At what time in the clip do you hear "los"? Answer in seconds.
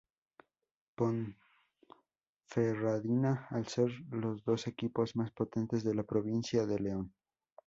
4.09-4.43